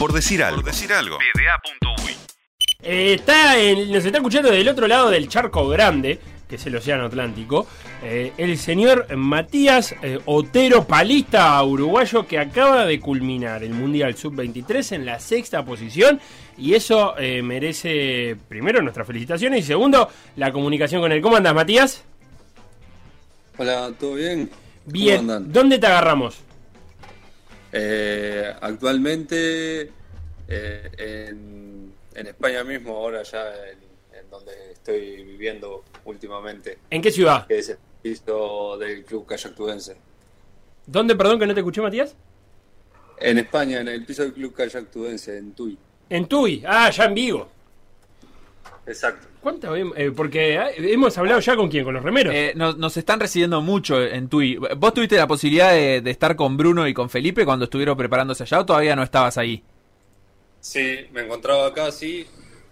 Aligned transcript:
Por 0.00 0.14
decir 0.14 0.42
algo. 0.42 0.62
Por 0.62 0.72
decir 0.72 0.90
algo. 0.94 1.18
Eh, 2.82 3.12
está 3.12 3.58
en- 3.60 3.92
nos 3.92 4.02
está 4.02 4.16
escuchando 4.16 4.50
del 4.50 4.66
otro 4.66 4.88
lado 4.88 5.10
del 5.10 5.28
charco 5.28 5.68
grande, 5.68 6.18
que 6.48 6.56
es 6.56 6.64
el 6.64 6.74
Océano 6.74 7.04
Atlántico, 7.04 7.66
eh, 8.02 8.32
el 8.38 8.56
señor 8.56 9.14
Matías 9.14 9.94
eh, 10.02 10.18
Otero, 10.24 10.86
palista 10.86 11.62
uruguayo, 11.62 12.26
que 12.26 12.38
acaba 12.38 12.86
de 12.86 12.98
culminar 12.98 13.62
el 13.62 13.74
Mundial 13.74 14.16
Sub-23 14.16 14.92
en 14.92 15.04
la 15.04 15.20
sexta 15.20 15.66
posición. 15.66 16.18
Y 16.56 16.72
eso 16.72 17.14
eh, 17.18 17.42
merece, 17.42 18.38
primero, 18.48 18.80
nuestras 18.80 19.06
felicitaciones 19.06 19.60
y 19.60 19.66
segundo, 19.66 20.08
la 20.36 20.50
comunicación 20.50 21.02
con 21.02 21.12
él. 21.12 21.20
¿Cómo 21.20 21.36
andas, 21.36 21.54
Matías? 21.54 22.04
Hola, 23.58 23.92
¿todo 24.00 24.14
bien? 24.14 24.48
Bien. 24.86 25.18
¿Cómo 25.18 25.32
andan? 25.32 25.52
¿Dónde 25.52 25.78
te 25.78 25.86
agarramos? 25.86 26.40
Eh, 27.72 28.52
actualmente 28.60 29.90
eh, 30.48 30.90
en, 31.28 31.92
en 32.14 32.26
España 32.26 32.64
mismo, 32.64 32.96
ahora 32.96 33.22
ya 33.22 33.48
en, 33.68 33.78
en 34.18 34.30
donde 34.30 34.72
estoy 34.72 35.22
viviendo 35.24 35.84
últimamente, 36.04 36.78
¿En 36.90 37.00
qué 37.00 37.10
ciudad? 37.10 37.46
que 37.46 37.58
es 37.58 37.68
el 37.68 37.78
piso 38.02 38.76
del 38.78 39.04
Club 39.04 39.26
Kayak 39.26 39.54
Tudense. 39.54 39.96
¿Dónde, 40.86 41.14
perdón, 41.14 41.38
que 41.38 41.46
no 41.46 41.54
te 41.54 41.60
escuché, 41.60 41.80
Matías? 41.80 42.16
En 43.18 43.38
España, 43.38 43.80
en 43.80 43.88
el 43.88 44.04
piso 44.04 44.22
del 44.22 44.32
Club 44.32 44.54
Kayak 44.54 44.90
Tudense, 44.90 45.36
en 45.36 45.52
Tui. 45.52 45.78
En 46.08 46.26
Tui. 46.26 46.64
Ah, 46.66 46.90
ya 46.90 47.04
en 47.04 47.14
Vigo. 47.14 47.48
Exacto. 48.86 49.28
¿Cuántas 49.40 49.70
eh, 49.96 50.10
porque 50.14 50.58
ah, 50.58 50.70
hemos 50.76 51.16
hablado 51.16 51.38
ya 51.40 51.54
con 51.54 51.68
quién, 51.68 51.84
con 51.84 51.94
los 51.94 52.02
remeros. 52.02 52.34
Eh, 52.34 52.52
nos, 52.56 52.76
nos 52.76 52.96
están 52.96 53.20
recibiendo 53.20 53.60
mucho 53.60 54.02
en 54.02 54.28
Tui. 54.28 54.56
¿Vos 54.56 54.94
tuviste 54.94 55.16
la 55.16 55.26
posibilidad 55.26 55.72
de, 55.72 56.00
de 56.00 56.10
estar 56.10 56.34
con 56.34 56.56
Bruno 56.56 56.88
y 56.88 56.94
con 56.94 57.08
Felipe 57.10 57.44
cuando 57.44 57.64
estuvieron 57.66 57.96
preparándose 57.96 58.42
allá 58.42 58.60
o 58.60 58.66
todavía 58.66 58.96
no 58.96 59.02
estabas 59.02 59.38
ahí? 59.38 59.62
Sí, 60.60 61.06
me 61.12 61.22
encontraba 61.22 61.66
acá, 61.68 61.90
sí. 61.92 62.26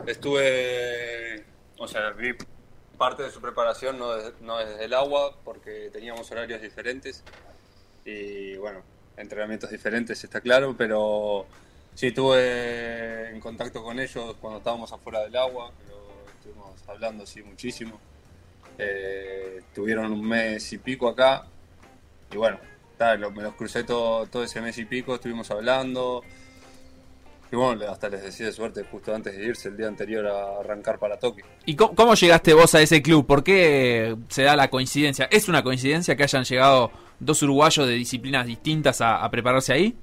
Estuve, 0.06 1.44
o 1.78 1.86
sea, 1.88 2.10
vi 2.10 2.32
parte 2.96 3.22
de 3.22 3.30
su 3.30 3.40
preparación, 3.40 3.98
no, 3.98 4.12
desde- 4.14 4.32
no 4.40 4.58
desde 4.58 4.84
el 4.84 4.94
agua, 4.94 5.36
porque 5.44 5.88
teníamos 5.92 6.30
horarios 6.32 6.60
diferentes 6.60 7.22
y, 8.04 8.56
bueno, 8.56 8.82
entrenamientos 9.16 9.70
diferentes, 9.70 10.22
está 10.24 10.40
claro, 10.40 10.74
pero 10.76 11.46
sí 11.94 12.08
estuve 12.08 13.30
en 13.30 13.40
contacto 13.40 13.82
con 13.82 13.98
ellos 14.00 14.34
cuando 14.40 14.58
estábamos 14.58 14.92
afuera 14.92 15.20
del 15.20 15.36
agua, 15.36 15.70
pero 15.84 15.97
estuvimos 16.48 16.88
hablando, 16.88 17.26
sí, 17.26 17.42
muchísimo. 17.42 18.00
Eh, 18.78 19.60
tuvieron 19.74 20.12
un 20.12 20.26
mes 20.26 20.72
y 20.72 20.78
pico 20.78 21.08
acá 21.08 21.44
y, 22.32 22.36
bueno, 22.36 22.58
ta, 22.96 23.16
lo- 23.16 23.30
me 23.30 23.42
los 23.42 23.54
crucé 23.54 23.84
todo, 23.84 24.26
todo 24.26 24.44
ese 24.44 24.60
mes 24.60 24.78
y 24.78 24.84
pico, 24.84 25.14
estuvimos 25.16 25.50
hablando. 25.50 26.22
Y 27.50 27.56
bueno, 27.56 27.90
hasta 27.90 28.08
les 28.10 28.22
decía 28.22 28.46
de 28.46 28.52
suerte 28.52 28.84
justo 28.84 29.14
antes 29.14 29.34
de 29.36 29.42
irse 29.44 29.68
el 29.68 29.76
día 29.76 29.88
anterior 29.88 30.26
a 30.26 30.60
arrancar 30.60 30.98
para 30.98 31.18
Tokio. 31.18 31.44
¿Y 31.64 31.76
cómo, 31.76 31.94
cómo 31.94 32.14
llegaste 32.14 32.52
vos 32.52 32.74
a 32.74 32.82
ese 32.82 33.00
club? 33.02 33.26
¿Por 33.26 33.42
qué 33.42 34.16
se 34.28 34.42
da 34.42 34.54
la 34.54 34.68
coincidencia? 34.68 35.28
¿Es 35.30 35.48
una 35.48 35.62
coincidencia 35.62 36.14
que 36.14 36.24
hayan 36.24 36.44
llegado 36.44 36.90
dos 37.20 37.42
uruguayos 37.42 37.86
de 37.86 37.94
disciplinas 37.94 38.46
distintas 38.46 39.00
a, 39.00 39.24
a 39.24 39.30
prepararse 39.30 39.72
ahí? 39.72 39.96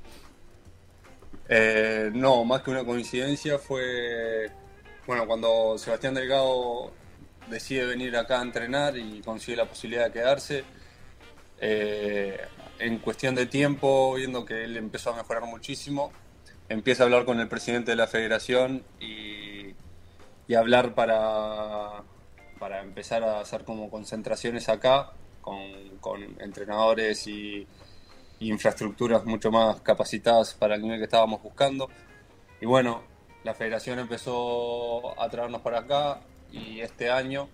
Eh, 1.48 2.10
no, 2.16 2.44
más 2.46 2.64
que 2.64 2.72
una 2.72 2.84
coincidencia 2.84 3.60
fue, 3.60 4.50
bueno, 5.08 5.28
cuando 5.28 5.78
Sebastián 5.78 6.14
Delgado 6.14 6.92
decide 7.50 7.86
venir 7.86 8.16
acá 8.18 8.40
a 8.40 8.44
entrenar 8.44 8.98
y 8.98 9.22
consigue 9.22 9.58
la 9.58 9.66
posibilidad 9.66 10.06
de 10.06 10.12
quedarse, 10.12 10.64
eh, 11.60 12.40
en 12.80 12.98
cuestión 13.00 13.36
de 13.36 13.46
tiempo, 13.46 14.16
viendo 14.16 14.46
que 14.46 14.64
él 14.64 14.78
empezó 14.78 15.12
a 15.12 15.18
mejorar 15.18 15.46
muchísimo, 15.46 16.12
empieza 16.70 17.04
a 17.04 17.06
hablar 17.06 17.26
con 17.26 17.40
el 17.40 17.48
presidente 17.48 17.92
de 17.92 17.98
la 17.98 18.08
federación 18.08 18.84
y, 19.00 19.74
hablar 20.56 20.96
para, 20.96 22.04
para 22.60 22.82
empezar 22.82 23.24
a 23.24 23.42
hacer 23.42 23.66
como 23.66 23.90
concentraciones 23.90 24.70
acá 24.70 25.12
con, 25.42 25.60
con 26.00 26.22
entrenadores 26.40 27.28
y, 27.28 27.68
y 28.40 28.50
infraestructuras 28.50 29.26
mucho 29.26 29.52
más 29.52 29.82
capacitadas 29.82 30.54
para 30.54 30.76
el 30.76 30.82
nivel 30.82 31.00
que 31.00 31.06
estábamos 31.06 31.42
buscando. 31.42 31.90
Y 32.62 32.66
bueno, 32.66 33.04
la 33.46 33.54
federación 33.54 34.00
empezó 34.00 35.22
a 35.22 35.30
traernos 35.30 35.62
para 35.62 35.80
acá 35.80 36.20
y 36.52 36.82
este 36.82 37.12
año 37.12 37.48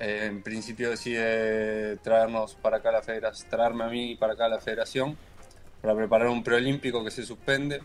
eh, 0.00 0.24
en 0.24 0.42
principio 0.42 0.88
decide 0.88 1.98
traernos 1.98 2.54
para 2.54 2.78
acá 2.78 2.90
la 2.90 3.02
federación, 3.02 3.50
traerme 3.50 3.84
a 3.84 3.88
mí 3.88 4.16
para 4.16 4.32
acá 4.32 4.48
la 4.48 4.60
federación 4.60 5.18
para 5.82 5.94
preparar 5.94 6.28
un 6.28 6.42
preolímpico 6.42 7.04
que 7.04 7.10
se 7.10 7.22
suspende. 7.22 7.82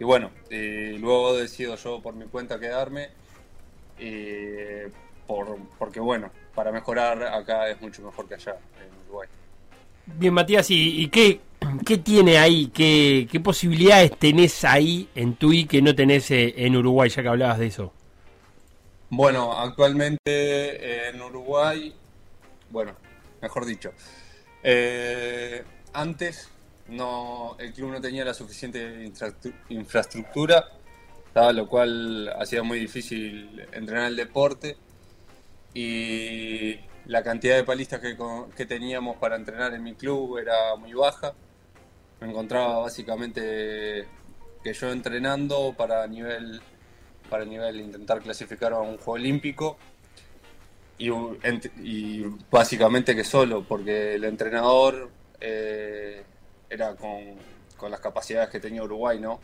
Y 0.00 0.04
bueno, 0.04 0.32
y 0.50 0.98
luego 0.98 1.36
decido 1.36 1.76
yo 1.76 2.02
por 2.02 2.14
mi 2.14 2.26
cuenta 2.26 2.58
quedarme 2.58 3.10
y 3.96 4.90
por, 5.28 5.56
porque 5.78 6.00
bueno, 6.00 6.32
para 6.56 6.72
mejorar 6.72 7.22
acá 7.22 7.68
es 7.68 7.80
mucho 7.80 8.02
mejor 8.02 8.26
que 8.26 8.34
allá 8.34 8.56
en 8.82 9.06
Uruguay. 9.06 9.28
Bien, 10.06 10.32
Matías, 10.32 10.66
¿y, 10.70 11.08
qué, 11.08 11.40
tiene 11.98 12.38
ahí? 12.38 12.68
¿Qué, 12.68 13.26
¿Qué 13.30 13.40
posibilidades 13.40 14.16
tenés 14.18 14.64
ahí 14.64 15.08
en 15.16 15.34
Tui 15.34 15.66
que 15.66 15.82
no 15.82 15.94
tenés 15.94 16.30
eh, 16.30 16.54
en 16.58 16.76
Uruguay, 16.76 17.10
ya 17.10 17.22
que 17.22 17.28
hablabas 17.28 17.58
de 17.58 17.66
eso? 17.66 17.92
Bueno, 19.10 19.52
actualmente 19.52 20.20
eh, 20.26 21.10
en 21.10 21.20
Uruguay, 21.20 21.92
bueno, 22.70 22.94
mejor 23.42 23.66
dicho, 23.66 23.92
eh, 24.62 25.64
antes 25.92 26.50
no, 26.88 27.56
el 27.58 27.72
club 27.72 27.90
no 27.90 28.00
tenía 28.00 28.24
la 28.24 28.34
suficiente 28.34 29.10
infraestructura, 29.68 30.64
lo 31.34 31.68
cual 31.68 32.32
hacía 32.40 32.62
muy 32.62 32.78
difícil 32.78 33.60
entrenar 33.72 34.08
el 34.08 34.16
deporte 34.16 34.76
y 35.74 36.76
la 37.06 37.22
cantidad 37.22 37.56
de 37.56 37.64
palistas 37.64 38.00
que, 38.00 38.66
teníamos 38.66 39.16
para 39.16 39.36
entrenar 39.36 39.74
en 39.74 39.82
mi 39.82 39.94
club 39.94 40.38
era 40.38 40.74
muy 40.76 40.92
baja. 40.92 41.34
Me 42.20 42.28
encontraba 42.28 42.80
básicamente 42.80 44.06
que 44.62 44.72
yo 44.72 44.90
entrenando 44.90 45.74
para 45.76 46.06
nivel 46.06 46.60
para 47.30 47.42
el 47.42 47.50
nivel 47.50 47.80
intentar 47.80 48.20
clasificar 48.20 48.72
a 48.72 48.78
un 48.78 48.98
juego 48.98 49.12
olímpico 49.12 49.76
y 50.98 52.22
básicamente 52.50 53.14
que 53.16 53.24
solo 53.24 53.64
porque 53.64 54.14
el 54.14 54.24
entrenador 54.24 55.10
eh, 55.40 56.24
era 56.70 56.94
con, 56.94 57.36
con 57.76 57.90
las 57.90 58.00
capacidades 58.00 58.48
que 58.48 58.60
tenía 58.60 58.82
Uruguay, 58.82 59.18
¿no? 59.18 59.40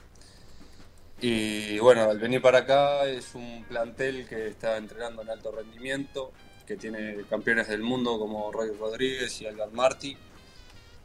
Y 1.20 1.78
bueno, 1.78 2.02
al 2.10 2.18
venir 2.18 2.40
para 2.42 2.58
acá 2.58 3.04
es 3.06 3.34
un 3.34 3.64
plantel 3.68 4.26
que 4.26 4.48
está 4.48 4.76
entrenando 4.76 5.22
en 5.22 5.30
alto 5.30 5.52
rendimiento, 5.52 6.32
que 6.66 6.76
tiene 6.76 7.24
campeones 7.28 7.68
del 7.68 7.82
mundo 7.82 8.18
como 8.18 8.50
Roy 8.52 8.70
Rodríguez 8.72 9.40
y 9.40 9.46
Albert 9.46 9.72
Martí, 9.72 10.16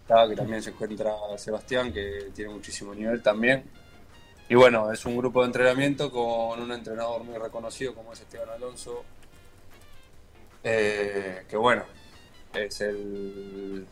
que 0.07 0.35
también 0.35 0.61
se 0.61 0.69
encuentra 0.69 1.13
Sebastián, 1.37 1.91
que 1.91 2.31
tiene 2.33 2.53
muchísimo 2.53 2.93
nivel 2.93 3.21
también. 3.21 3.63
Y 4.49 4.55
bueno, 4.55 4.91
es 4.91 5.05
un 5.05 5.17
grupo 5.17 5.41
de 5.41 5.47
entrenamiento 5.47 6.09
con 6.09 6.61
un 6.61 6.71
entrenador 6.71 7.23
muy 7.23 7.37
reconocido 7.37 7.93
como 7.93 8.13
es 8.13 8.21
Esteban 8.21 8.49
Alonso, 8.49 9.03
eh, 10.63 11.43
que 11.49 11.57
bueno, 11.57 11.83
es 12.53 12.79
el, 12.81 13.85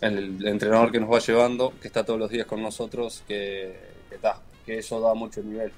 entrenador 0.00 0.92
que 0.92 1.00
nos 1.00 1.10
va 1.10 1.18
llevando, 1.20 1.72
que 1.80 1.88
está 1.88 2.04
todos 2.04 2.18
los 2.18 2.30
días 2.30 2.46
con 2.46 2.62
nosotros, 2.62 3.22
que, 3.26 3.74
que, 4.10 4.18
que 4.66 4.78
eso 4.78 5.00
da 5.00 5.14
mucho 5.14 5.42
nivel. 5.42 5.72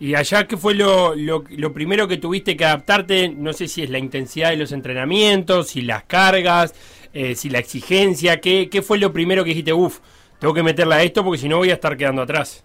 ¿Y 0.00 0.14
allá 0.14 0.46
qué 0.46 0.56
fue 0.56 0.74
lo, 0.74 1.14
lo, 1.14 1.72
primero 1.72 2.06
que 2.06 2.18
tuviste 2.18 2.56
que 2.56 2.64
adaptarte? 2.64 3.28
No 3.28 3.52
sé 3.52 3.66
si 3.66 3.82
es 3.82 3.90
la 3.90 3.98
intensidad 3.98 4.50
de 4.50 4.56
los 4.56 4.72
entrenamientos, 4.72 5.70
si 5.70 5.82
las 5.82 6.04
cargas, 6.04 6.72
eh, 7.12 7.34
si 7.34 7.50
la 7.50 7.58
exigencia. 7.58 8.40
¿qué, 8.40 8.68
¿Qué 8.70 8.80
fue 8.82 8.98
lo 8.98 9.12
primero 9.12 9.42
que 9.42 9.50
dijiste? 9.50 9.72
Uf, 9.72 9.98
tengo 10.38 10.54
que 10.54 10.62
meterla 10.62 10.96
a 10.96 11.02
esto 11.02 11.24
porque 11.24 11.40
si 11.40 11.48
no 11.48 11.56
voy 11.56 11.70
a 11.70 11.74
estar 11.74 11.96
quedando 11.96 12.22
atrás. 12.22 12.64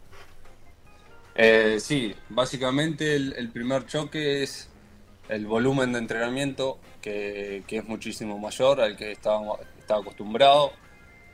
Eh, 1.36 1.78
sí, 1.80 2.14
básicamente 2.30 3.16
el, 3.16 3.50
primer 3.50 3.88
choque 3.88 4.44
es 4.44 4.70
el 5.30 5.48
volumen 5.48 5.94
de 5.94 6.00
entrenamiento, 6.00 6.78
que, 7.02 7.64
que 7.66 7.78
es 7.78 7.86
muchísimo 7.86 8.38
mayor 8.38 8.80
al 8.82 8.96
que 8.96 9.12
estaba, 9.12 9.58
estaba 9.80 10.02
acostumbrado. 10.02 10.74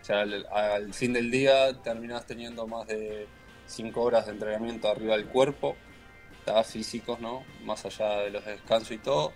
O 0.02 0.06
sea, 0.06 0.22
al, 0.22 0.94
fin 0.94 1.14
del 1.14 1.30
día 1.30 1.74
terminás 1.84 2.26
teniendo 2.26 2.66
más 2.68 2.88
de 2.88 3.28
5 3.68 4.02
horas 4.02 4.26
de 4.26 4.32
entrenamiento 4.32 4.90
arriba 4.90 5.16
del 5.18 5.26
cuerpo, 5.26 5.76
físicos, 6.72 7.20
¿no? 7.20 7.46
Más 7.60 7.86
allá 7.86 8.20
de 8.22 8.32
los 8.32 8.46
descansos 8.46 8.92
y 8.92 9.00
todo. 9.00 9.34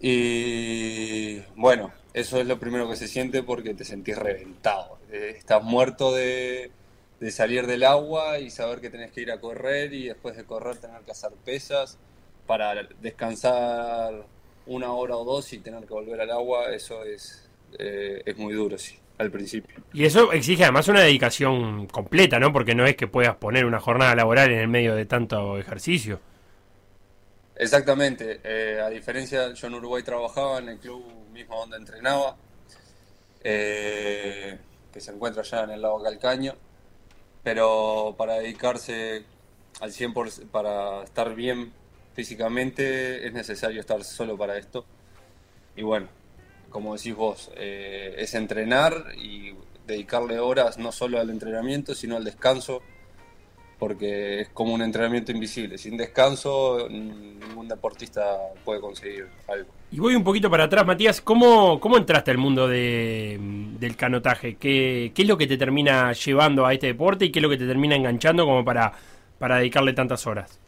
Y 0.00 1.40
bueno, 1.56 1.92
eso 2.12 2.38
es 2.40 2.46
lo 2.46 2.58
primero 2.58 2.88
que 2.88 2.96
se 2.96 3.08
siente 3.08 3.42
porque 3.42 3.74
te 3.74 3.84
sentís 3.84 4.16
reventado. 4.18 4.98
Eh, 5.10 5.34
Estás 5.38 5.62
muerto 5.62 6.12
de, 6.12 6.72
de 7.20 7.30
salir 7.30 7.66
del 7.66 7.84
agua 7.84 8.38
y 8.38 8.50
saber 8.50 8.80
que 8.80 8.90
tenés 8.90 9.12
que 9.12 9.22
ir 9.22 9.30
a 9.32 9.40
correr 9.40 9.92
y 9.94 10.08
después 10.08 10.36
de 10.36 10.44
correr 10.44 10.78
tener 10.78 11.02
que 11.02 11.12
hacer 11.12 11.32
pesas 11.44 11.98
para 12.46 12.74
descansar 13.00 14.26
una 14.66 14.92
hora 14.92 15.16
o 15.16 15.24
dos 15.24 15.52
y 15.52 15.60
tener 15.60 15.86
que 15.86 15.94
volver 15.94 16.20
al 16.20 16.30
agua, 16.30 16.74
eso 16.74 17.04
es, 17.04 17.50
eh, 17.78 18.22
es 18.26 18.36
muy 18.36 18.54
duro, 18.54 18.78
sí. 18.78 19.03
Al 19.18 19.30
principio. 19.30 19.82
Y 19.92 20.04
eso 20.04 20.32
exige 20.32 20.64
además 20.64 20.88
una 20.88 21.00
dedicación 21.00 21.86
completa, 21.86 22.38
¿no? 22.38 22.52
Porque 22.52 22.74
no 22.74 22.84
es 22.86 22.96
que 22.96 23.06
puedas 23.06 23.36
poner 23.36 23.64
una 23.64 23.80
jornada 23.80 24.14
laboral 24.14 24.50
en 24.50 24.58
el 24.58 24.68
medio 24.68 24.94
de 24.94 25.06
tanto 25.06 25.58
ejercicio. 25.58 26.20
Exactamente, 27.56 28.40
eh, 28.42 28.80
a 28.80 28.88
diferencia, 28.88 29.52
yo 29.52 29.66
en 29.68 29.74
Uruguay 29.74 30.02
trabajaba 30.02 30.58
en 30.58 30.70
el 30.70 30.78
club 30.78 31.04
mismo 31.32 31.56
donde 31.60 31.76
entrenaba, 31.76 32.36
eh, 33.44 34.58
que 34.92 35.00
se 35.00 35.12
encuentra 35.12 35.42
allá 35.42 35.62
en 35.62 35.70
el 35.70 35.82
lago 35.82 36.02
Calcaño, 36.02 36.54
pero 37.44 38.14
para 38.18 38.34
dedicarse 38.34 39.24
al 39.80 39.92
100%, 39.92 40.48
para 40.50 41.04
estar 41.04 41.32
bien 41.36 41.72
físicamente, 42.14 43.24
es 43.24 43.32
necesario 43.32 43.80
estar 43.80 44.02
solo 44.02 44.36
para 44.36 44.58
esto. 44.58 44.84
Y 45.76 45.82
bueno, 45.82 46.08
como 46.74 46.96
decís 46.96 47.14
vos, 47.14 47.52
eh, 47.56 48.16
es 48.18 48.34
entrenar 48.34 49.12
y 49.16 49.54
dedicarle 49.86 50.40
horas 50.40 50.76
no 50.76 50.90
solo 50.90 51.20
al 51.20 51.30
entrenamiento, 51.30 51.94
sino 51.94 52.16
al 52.16 52.24
descanso 52.24 52.82
porque 53.78 54.40
es 54.40 54.48
como 54.48 54.74
un 54.74 54.82
entrenamiento 54.82 55.30
invisible. 55.30 55.78
Sin 55.78 55.96
descanso, 55.96 56.88
ningún 56.90 57.68
deportista 57.68 58.38
puede 58.64 58.80
conseguir 58.80 59.28
algo. 59.46 59.70
Y 59.92 60.00
voy 60.00 60.16
un 60.16 60.24
poquito 60.24 60.50
para 60.50 60.64
atrás, 60.64 60.84
Matías. 60.84 61.20
¿Cómo, 61.20 61.78
cómo 61.78 61.96
entraste 61.96 62.32
al 62.32 62.38
mundo 62.38 62.66
de, 62.66 63.38
del 63.78 63.94
canotaje? 63.94 64.56
¿Qué, 64.56 65.12
¿Qué, 65.14 65.22
es 65.22 65.28
lo 65.28 65.38
que 65.38 65.46
te 65.46 65.56
termina 65.56 66.12
llevando 66.12 66.66
a 66.66 66.72
este 66.72 66.88
deporte 66.88 67.26
y 67.26 67.30
qué 67.30 67.38
es 67.38 67.42
lo 67.44 67.50
que 67.50 67.58
te 67.58 67.68
termina 67.68 67.94
enganchando 67.94 68.44
como 68.44 68.64
para, 68.64 68.92
para 69.38 69.58
dedicarle 69.58 69.92
tantas 69.92 70.26
horas? 70.26 70.58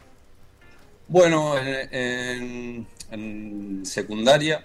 Bueno, 1.08 1.58
en, 1.58 2.86
en, 3.10 3.84
secundaria 3.84 4.64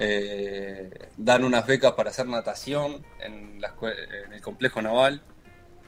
eh, 0.00 0.90
dan 1.16 1.44
unas 1.44 1.66
becas 1.66 1.92
para 1.92 2.10
hacer 2.10 2.26
natación 2.26 3.04
en, 3.20 3.60
el 4.32 4.42
complejo 4.42 4.82
naval 4.82 5.22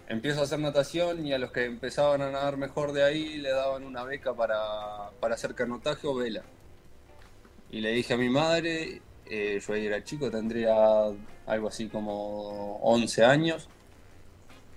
empiezo 0.09 0.41
a 0.41 0.45
hacer 0.45 0.59
natación 0.59 1.25
y 1.27 1.33
a 1.33 1.39
los 1.39 1.53
que 1.53 1.67
empezaban 1.67 2.23
a 2.23 2.31
nadar 2.31 2.57
mejor 2.57 2.93
de 2.93 3.05
ahí 3.05 3.37
le 3.39 3.51
daban 3.51 3.85
una 3.85 4.05
beca 4.05 4.35
para, 4.35 5.11
hacer 5.31 5.55
canotaje 5.55 6.07
o 6.07 6.15
vela. 6.15 6.43
Y 7.71 7.81
le 7.81 7.93
dije 7.93 8.15
a 8.15 8.17
mi 8.17 8.31
madre, 8.31 9.03
eh, 9.27 9.61
yo 9.67 9.75
ahí 9.75 9.87
era 9.87 10.03
chico, 10.03 10.31
tendría 10.31 10.75
algo 11.47 11.69
así 11.69 11.89
como 11.89 12.79
11 12.79 13.25
años. 13.25 13.69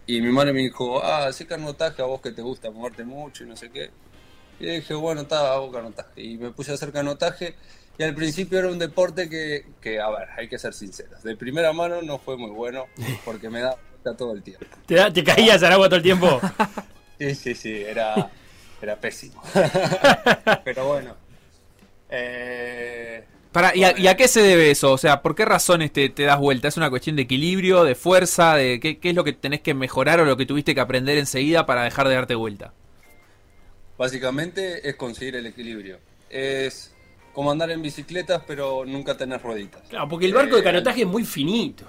Y 0.05 0.19
mi 0.19 0.31
madre 0.31 0.51
me 0.51 0.59
dijo, 0.59 1.01
ah, 1.01 1.27
hace 1.27 1.47
canotaje 1.47 2.01
a 2.01 2.05
vos 2.05 2.19
que 2.19 2.31
te 2.31 2.41
gusta 2.41 2.69
moverte 2.69 3.05
mucho 3.05 3.45
y 3.45 3.47
no 3.47 3.55
sé 3.55 3.71
qué. 3.71 3.91
Y 4.59 4.65
dije, 4.65 4.93
bueno, 4.93 5.21
está, 5.21 5.53
hago 5.53 5.71
canotaje. 5.71 6.21
Y 6.21 6.37
me 6.37 6.51
puse 6.51 6.71
a 6.71 6.73
hacer 6.73 6.91
canotaje. 6.91 7.55
Y 7.97 8.03
al 8.03 8.15
principio 8.15 8.59
era 8.59 8.69
un 8.69 8.79
deporte 8.79 9.29
que, 9.29 9.65
que, 9.79 9.99
a 9.99 10.09
ver, 10.09 10.27
hay 10.37 10.47
que 10.47 10.57
ser 10.57 10.73
sinceros. 10.73 11.21
De 11.23 11.35
primera 11.35 11.71
mano 11.73 12.01
no 12.01 12.17
fue 12.17 12.37
muy 12.37 12.51
bueno 12.51 12.85
porque 13.25 13.49
me 13.49 13.61
da 13.61 13.77
todo 14.17 14.33
el 14.33 14.41
tiempo. 14.41 14.65
¿Te, 14.85 15.11
te 15.11 15.23
caías 15.23 15.61
al 15.63 15.73
agua 15.73 15.87
todo 15.87 15.97
el 15.97 16.03
tiempo? 16.03 16.41
sí, 17.19 17.35
sí, 17.35 17.55
sí, 17.55 17.75
era, 17.75 18.31
era 18.81 18.95
pésimo. 18.95 19.41
Pero 20.63 20.87
bueno. 20.87 21.15
Eh, 22.09 23.23
Para, 23.51 23.75
¿y, 23.75 23.83
a, 23.83 24.17
qué 24.17 24.27
se 24.27 24.41
debe 24.41 24.71
eso? 24.71 24.91
O 24.91 24.97
sea, 24.97 25.21
¿por 25.21 25.35
qué 25.35 25.45
razones 25.45 25.93
te, 25.93 26.09
te 26.09 26.23
das 26.23 26.39
vuelta? 26.39 26.67
¿Es 26.67 26.77
una 26.77 26.89
cuestión 26.89 27.15
de 27.15 27.21
equilibrio, 27.23 27.83
de 27.83 27.95
fuerza? 27.95 28.55
de 28.55 28.79
qué, 28.79 28.97
qué, 28.99 29.09
es 29.09 29.15
lo 29.15 29.23
que 29.23 29.33
tenés 29.33 29.61
que 29.61 29.73
mejorar 29.73 30.19
o 30.19 30.25
lo 30.25 30.35
que 30.37 30.45
tuviste 30.45 30.73
que 30.73 30.81
aprender 30.81 31.17
enseguida 31.17 31.65
para 31.65 31.83
dejar 31.83 32.07
de 32.07 32.15
darte 32.15 32.35
vuelta? 32.35 32.73
Básicamente 33.97 34.89
es 34.89 34.95
conseguir 34.95 35.35
el 35.35 35.45
equilibrio. 35.45 35.99
Es 36.29 36.91
como 37.33 37.51
andar 37.51 37.71
en 37.71 37.81
bicicletas, 37.81 38.43
pero 38.45 38.85
nunca 38.85 39.15
tener 39.17 39.41
rueditas. 39.41 39.81
Claro, 39.89 40.07
porque 40.09 40.25
el 40.25 40.33
barco 40.33 40.55
de 40.55 40.61
eh, 40.61 40.63
canotaje 40.65 41.01
es 41.01 41.07
muy 41.07 41.23
finito. 41.23 41.85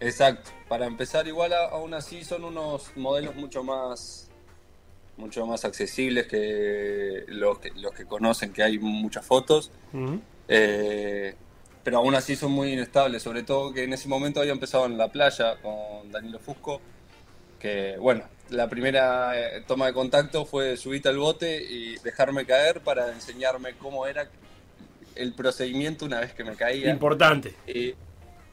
Exacto. 0.00 0.50
Para 0.68 0.86
empezar, 0.86 1.26
igual 1.26 1.52
aún 1.52 1.94
así 1.94 2.24
son 2.24 2.44
unos 2.44 2.90
modelos 2.96 3.34
mucho 3.34 3.62
más 3.62 4.26
mucho 5.16 5.46
más 5.46 5.64
accesibles 5.64 6.26
que 6.26 7.24
los 7.28 7.58
que, 7.58 7.70
los 7.76 7.92
que 7.92 8.04
conocen, 8.04 8.52
que 8.52 8.62
hay 8.62 8.78
muchas 8.78 9.24
fotos. 9.24 9.70
Eh, 10.48 11.34
pero 11.82 11.98
aún 11.98 12.14
así 12.14 12.36
son 12.36 12.52
muy 12.52 12.72
inestables, 12.72 13.22
sobre 13.22 13.42
todo 13.42 13.72
que 13.72 13.84
en 13.84 13.92
ese 13.92 14.08
momento 14.08 14.40
había 14.40 14.52
empezado 14.52 14.86
en 14.86 14.98
la 14.98 15.08
playa 15.08 15.56
con 15.62 16.10
Danilo 16.10 16.38
Fusco, 16.38 16.80
que 17.58 17.96
bueno, 17.98 18.24
la 18.50 18.68
primera 18.68 19.38
eh, 19.38 19.64
toma 19.66 19.86
de 19.86 19.92
contacto 19.92 20.44
fue 20.44 20.76
subirte 20.76 21.08
al 21.08 21.18
bote 21.18 21.62
y 21.62 21.96
dejarme 21.98 22.46
caer 22.46 22.80
para 22.80 23.12
enseñarme 23.12 23.74
cómo 23.74 24.06
era 24.06 24.28
el 25.14 25.32
procedimiento 25.32 26.04
una 26.04 26.20
vez 26.20 26.32
que 26.32 26.44
me 26.44 26.54
caía. 26.54 26.90
Importante. 26.90 27.54
Y, 27.66 27.94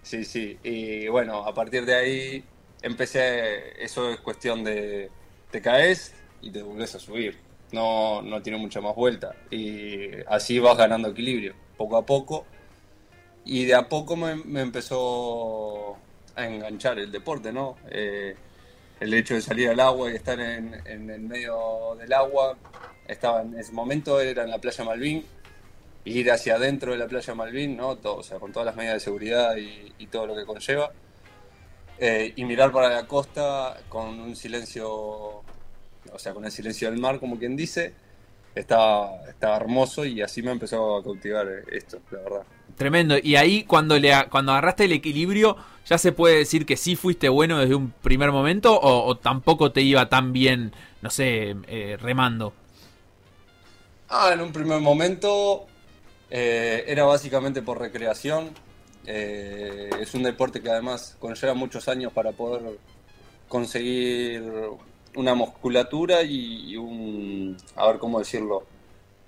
Sí, 0.03 0.25
sí. 0.25 0.59
Y 0.63 1.07
bueno, 1.07 1.45
a 1.45 1.53
partir 1.53 1.85
de 1.85 1.95
ahí 1.95 2.43
empecé, 2.81 3.81
eso 3.83 4.11
es 4.11 4.19
cuestión 4.19 4.63
de, 4.63 5.09
te 5.49 5.61
caes 5.61 6.13
y 6.41 6.51
te 6.51 6.61
volvés 6.61 6.93
a 6.95 6.99
subir. 6.99 7.37
No, 7.71 8.21
no 8.21 8.41
tiene 8.41 8.59
mucha 8.59 8.81
más 8.81 8.95
vuelta. 8.95 9.33
Y 9.49 10.09
así 10.27 10.59
vas 10.59 10.77
ganando 10.77 11.09
equilibrio, 11.09 11.55
poco 11.77 11.97
a 11.97 12.05
poco. 12.05 12.45
Y 13.45 13.65
de 13.65 13.75
a 13.75 13.89
poco 13.89 14.15
me, 14.15 14.61
empezó 14.61 15.97
a 16.35 16.45
enganchar 16.45 16.99
el 16.99 17.11
deporte, 17.11 17.51
¿no? 17.51 17.77
Eh, 17.89 18.35
el 19.03 19.13
hecho 19.13 19.33
de 19.33 19.41
salir 19.41 19.69
al 19.69 19.79
agua 19.81 20.09
y 20.09 20.15
estar 20.15 20.39
en, 20.39 20.81
en 20.85 21.09
el 21.09 21.21
medio 21.21 21.95
del 21.99 22.13
agua. 22.13 22.57
Estaba 23.05 23.41
en 23.41 23.57
ese 23.59 23.73
momento, 23.73 24.21
era 24.21 24.43
en 24.43 24.49
la 24.49 24.59
playa 24.59 24.83
Malvin, 24.85 25.25
ir 26.05 26.31
hacia 26.31 26.55
adentro 26.55 26.93
de 26.93 26.97
la 26.97 27.07
playa 27.07 27.35
Malvin, 27.35 27.75
¿no? 27.75 27.97
Todo, 27.97 28.17
o 28.17 28.23
sea, 28.23 28.39
con 28.39 28.53
todas 28.53 28.65
las 28.65 28.75
medidas 28.77 28.95
de 28.95 28.99
seguridad 29.01 29.55
y, 29.57 30.07
todo 30.07 30.27
lo 30.27 30.35
que 30.35 30.45
conlleva. 30.45 30.91
Eh, 31.99 32.33
y 32.35 32.45
mirar 32.45 32.71
para 32.71 32.89
la 32.89 33.05
costa 33.05 33.77
con 33.89 34.19
un 34.19 34.35
silencio, 34.35 34.89
o 34.89 35.43
sea, 36.17 36.33
con 36.33 36.45
el 36.45 36.51
silencio 36.51 36.89
del 36.89 36.99
mar, 36.99 37.19
como 37.19 37.37
quien 37.37 37.57
dice, 37.57 37.93
estaba, 38.55 39.21
estaba 39.27 39.57
hermoso 39.57 40.05
y 40.05 40.21
así 40.21 40.41
me 40.41 40.51
empezó 40.51 40.97
a 40.97 41.03
cautivar 41.03 41.47
esto, 41.71 41.99
la 42.11 42.19
verdad. 42.19 42.43
Tremendo. 42.77 43.15
Y 43.21 43.35
ahí 43.35 43.63
cuando 43.63 43.97
le 43.99 44.11
cuando 44.29 44.51
agarraste 44.51 44.85
el 44.85 44.93
equilibrio, 44.93 45.57
ya 45.85 45.97
se 45.97 46.11
puede 46.11 46.37
decir 46.37 46.65
que 46.65 46.77
sí 46.77 46.95
fuiste 46.95 47.29
bueno 47.29 47.59
desde 47.59 47.75
un 47.75 47.91
primer 47.91 48.31
momento 48.31 48.79
o, 48.81 49.15
tampoco 49.17 49.71
te 49.71 49.81
iba 49.81 50.09
tan 50.09 50.33
bien, 50.33 50.73
no 51.01 51.09
sé, 51.09 51.55
eh, 51.67 51.97
remando. 51.99 52.53
Ah, 54.09 54.31
en 54.33 54.41
un 54.41 54.51
primer 54.51 54.79
momento 54.79 55.65
eh, 56.29 56.83
era 56.87 57.03
básicamente 57.03 57.61
por 57.61 57.79
recreación. 57.79 58.51
Eh, 59.05 59.89
es 59.99 60.13
un 60.13 60.23
deporte 60.23 60.61
que 60.61 60.69
además 60.69 61.17
conlleva 61.19 61.53
muchos 61.53 61.87
años 61.89 62.13
para 62.13 62.31
poder 62.31 62.61
conseguir 63.49 64.43
una 65.15 65.35
musculatura 65.35 66.23
y, 66.23 66.75
un, 66.77 67.57
a 67.75 67.87
ver 67.87 67.99
cómo 67.99 68.19
decirlo, 68.19 68.65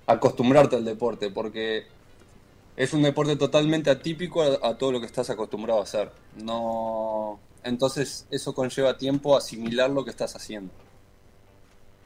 acostumbrarte 0.07 0.75
al 0.77 0.85
deporte, 0.85 1.29
porque 1.29 1.85
es 2.77 2.93
un 2.93 3.03
deporte 3.03 3.35
totalmente 3.35 3.89
atípico 3.89 4.43
a, 4.43 4.77
todo 4.77 4.91
lo 4.91 4.99
que 4.99 5.05
estás 5.05 5.29
acostumbrado 5.29 5.79
a 5.79 5.83
hacer. 5.83 6.11
No, 6.43 7.39
entonces 7.63 8.27
eso 8.31 8.53
conlleva 8.53 8.97
tiempo 8.97 9.35
a 9.35 9.39
asimilar 9.39 9.89
lo 9.89 10.03
que 10.03 10.11
estás 10.11 10.35
haciendo. 10.35 10.71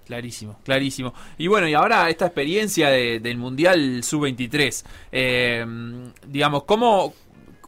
Clarísimo, 0.06 0.58
clarísimo. 0.64 1.14
Y 1.38 1.48
bueno, 1.48 1.68
y 1.68 1.76
ahora 1.76 2.10
esta 2.10 2.26
experiencia 2.26 2.90
del 2.90 3.38
Mundial 3.38 4.04
Sub-23, 4.04 4.84
eh, 5.12 5.66
digamos, 6.28 6.64
¿cómo, 6.64 7.14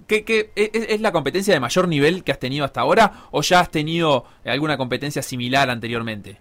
qué, 0.08 0.52
es, 0.56 1.02
la 1.02 1.12
competencia 1.12 1.54
de 1.54 1.60
mayor 1.60 1.88
nivel 1.88 2.24
que 2.24 2.32
has 2.32 2.40
tenido 2.40 2.66
hasta 2.66 2.82
ahora 2.82 3.28
o 3.32 3.42
ya 3.42 3.60
has 3.60 3.70
tenido 3.70 4.26
alguna 4.44 4.76
competencia 4.76 5.22
similar 5.22 5.70
anteriormente? 5.70 6.40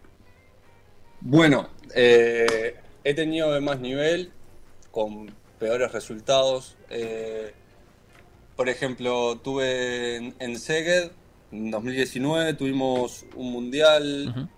Bueno, 1.20 1.68
eh, 1.94 2.76
he 3.04 3.14
tenido 3.14 3.52
de 3.52 3.60
más 3.60 3.78
nivel, 3.78 4.32
con 4.90 5.30
peores 5.60 5.92
resultados. 5.92 6.76
Eh, 6.88 7.52
por 8.56 8.68
ejemplo, 8.68 9.38
tuve 9.38 10.16
en, 10.16 10.34
en 10.40 10.58
Seged, 10.58 11.12
en 11.52 11.70
2019, 11.70 12.54
tuvimos 12.54 13.24
un 13.36 13.52
mundial 13.52 14.50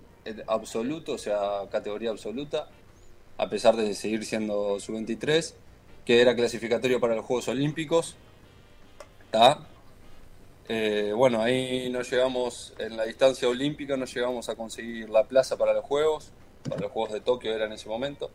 absoluto, 0.46 1.12
o 1.12 1.18
sea, 1.18 1.68
categoría 1.70 2.10
absoluta, 2.10 2.70
a 3.36 3.50
pesar 3.50 3.76
de 3.76 3.92
seguir 3.94 4.24
siendo 4.24 4.80
su 4.80 4.92
23 4.94 5.56
que 6.04 6.20
era 6.20 6.34
clasificatorio 6.34 7.00
para 7.00 7.14
los 7.14 7.24
Juegos 7.24 7.48
Olímpicos. 7.48 8.16
Eh, 10.68 11.12
bueno, 11.14 11.42
ahí 11.42 11.88
no 11.90 12.02
llegamos, 12.02 12.74
en 12.78 12.96
la 12.96 13.04
distancia 13.04 13.48
olímpica 13.48 13.96
no 13.96 14.04
llegamos 14.04 14.48
a 14.48 14.54
conseguir 14.54 15.10
la 15.10 15.24
plaza 15.24 15.56
para 15.56 15.72
los 15.72 15.84
Juegos, 15.84 16.30
para 16.68 16.80
los 16.80 16.92
Juegos 16.92 17.12
de 17.12 17.20
Tokio 17.20 17.54
era 17.54 17.66
en 17.66 17.72
ese 17.72 17.88
momento. 17.88 18.30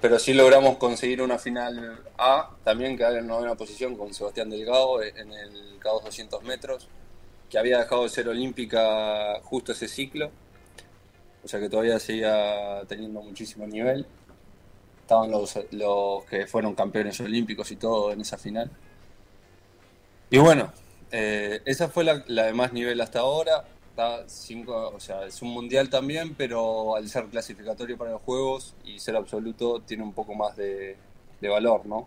Pero 0.00 0.18
sí 0.18 0.34
logramos 0.34 0.76
conseguir 0.76 1.22
una 1.22 1.38
final 1.38 2.02
A, 2.18 2.50
también 2.64 2.96
quedar 2.96 3.16
en 3.16 3.26
novena 3.26 3.54
posición 3.54 3.96
con 3.96 4.12
Sebastián 4.12 4.50
Delgado 4.50 5.02
en 5.02 5.32
el 5.32 5.80
K2 5.80 6.04
200 6.04 6.42
metros 6.44 6.88
que 7.50 7.58
había 7.58 7.78
dejado 7.78 8.02
de 8.02 8.08
ser 8.08 8.28
olímpica 8.28 9.40
justo 9.42 9.72
ese 9.72 9.88
ciclo, 9.88 10.30
o 11.44 11.48
sea 11.48 11.60
que 11.60 11.68
todavía 11.68 11.98
seguía 11.98 12.82
teniendo 12.88 13.22
muchísimo 13.22 13.66
nivel. 13.66 14.06
Estaban 15.02 15.30
los, 15.30 15.56
los 15.70 16.24
que 16.24 16.46
fueron 16.48 16.74
campeones 16.74 17.20
olímpicos 17.20 17.70
y 17.70 17.76
todo 17.76 18.12
en 18.12 18.22
esa 18.22 18.36
final. 18.36 18.70
Y 20.30 20.38
bueno, 20.38 20.72
eh, 21.12 21.60
esa 21.64 21.88
fue 21.88 22.02
la, 22.02 22.18
de 22.18 22.52
más 22.52 22.72
nivel 22.72 23.00
hasta 23.00 23.20
ahora. 23.20 23.64
Está 23.96 24.28
cinco, 24.28 24.92
o 24.94 25.00
sea, 25.00 25.24
es 25.24 25.40
un 25.40 25.48
mundial 25.48 25.88
también, 25.88 26.34
pero 26.34 26.96
al 26.96 27.08
ser 27.08 27.24
clasificatorio 27.28 27.96
para 27.96 28.10
los 28.10 28.20
juegos 28.20 28.74
y 28.84 28.98
ser 28.98 29.16
absoluto, 29.16 29.80
tiene 29.80 30.02
un 30.02 30.12
poco 30.12 30.34
más 30.34 30.54
de, 30.54 30.98
valor, 31.40 31.86
¿no? 31.86 32.06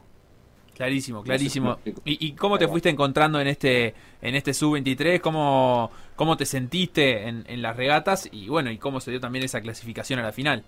Clarísimo, 0.76 1.24
clarísimo. 1.24 1.80
¿Y, 2.06 2.34
cómo 2.34 2.60
te 2.60 2.68
fuiste 2.68 2.90
encontrando 2.90 3.42
en 3.42 3.48
este 3.48 3.96
en 4.22 4.36
este 4.36 4.54
sub-23? 4.54 5.20
¿Cómo, 5.20 5.90
¿Cómo 6.16 6.38
te 6.38 6.46
sentiste 6.46 7.28
en, 7.28 7.44
en, 7.48 7.64
las 7.64 7.76
regatas? 7.76 8.30
Y 8.32 8.50
bueno, 8.50 8.70
¿y 8.70 8.78
cómo 8.78 9.00
se 9.00 9.10
dio 9.10 9.20
también 9.20 9.44
esa 9.44 9.60
clasificación 9.60 10.20
a 10.20 10.24
la 10.24 10.32
final? 10.32 10.64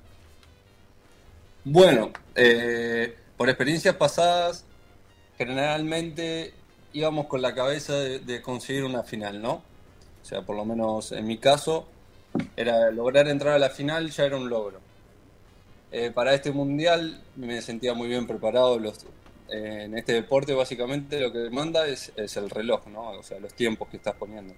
Bueno, 1.64 2.12
eh, 2.34 3.16
por 3.38 3.48
experiencias 3.48 3.96
pasadas, 3.96 4.66
generalmente 5.38 6.56
íbamos 6.94 7.28
con 7.28 7.44
la 7.44 7.54
cabeza 7.54 7.94
de, 7.94 8.42
conseguir 8.42 8.86
una 8.86 9.04
final, 9.04 9.40
¿no? 9.40 9.62
O 10.22 10.26
sea, 10.26 10.42
por 10.44 10.56
lo 10.56 10.66
menos 10.66 11.12
en 11.12 11.26
mi 11.26 11.38
caso, 11.38 11.88
era 12.56 12.92
lograr 12.92 13.28
entrar 13.28 13.56
a 13.56 13.60
la 13.60 13.70
final 13.70 14.10
ya 14.12 14.26
era 14.26 14.38
un 14.38 14.50
logro. 14.50 14.80
Eh, 15.92 16.12
para 16.12 16.34
este 16.34 16.52
mundial 16.52 17.22
me 17.36 17.62
sentía 17.62 17.94
muy 17.94 18.08
bien 18.08 18.28
preparado. 18.28 18.80
Los, 18.80 19.06
eh, 19.50 19.84
en 19.86 19.98
este 19.98 20.14
deporte 20.14 20.54
básicamente 20.54 21.20
lo 21.20 21.32
que 21.32 21.40
demanda 21.40 21.88
es, 21.88 22.12
el 22.16 22.50
reloj, 22.50 22.88
¿no? 22.88 23.12
O 23.12 23.24
sea, 23.24 23.40
los 23.40 23.54
tiempos 23.54 23.90
que 23.90 23.98
estás 23.98 24.16
poniendo. 24.16 24.54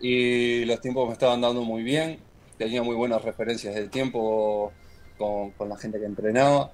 Y 0.00 0.64
los 0.64 0.80
tiempos 0.80 1.06
me 1.06 1.12
estaban 1.12 1.40
dando 1.40 1.62
muy 1.62 1.82
bien. 1.82 2.18
Tenía 2.56 2.82
muy 2.82 2.96
buenas 2.96 3.22
referencias 3.22 3.74
de 3.74 3.88
tiempo 3.88 4.72
con, 5.18 5.50
con 5.52 5.68
la 5.68 5.76
gente 5.76 5.98
que 5.98 6.06
entrenaba. 6.06 6.72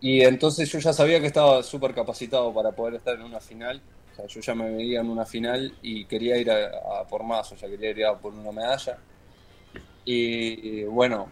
Y 0.00 0.22
entonces 0.22 0.70
yo 0.70 0.78
ya 0.78 0.92
sabía 0.92 1.20
que 1.20 1.26
estaba 1.26 1.62
súper 1.62 1.94
capacitado 1.94 2.52
para 2.54 2.72
poder 2.72 2.94
estar 2.94 3.14
en 3.16 3.22
una 3.22 3.40
final. 3.40 3.80
Yo 4.26 4.40
ya 4.40 4.54
me 4.54 4.70
veía 4.70 5.00
en 5.00 5.10
una 5.10 5.26
final 5.26 5.74
y 5.82 6.04
quería 6.06 6.36
ir 6.38 6.50
a, 6.50 7.04
por 7.08 7.22
más, 7.22 7.52
o 7.52 7.56
sea, 7.56 7.68
quería 7.68 7.90
ir 7.90 8.04
a 8.06 8.18
por 8.18 8.32
una 8.32 8.52
medalla. 8.52 8.98
Y, 10.04 10.84
bueno, 10.84 11.30